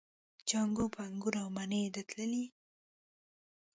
جانکو 0.49 0.85
به 0.93 0.99
انګور 1.07 1.35
او 1.41 1.47
مڼې 1.55 1.81
تللې. 2.09 2.45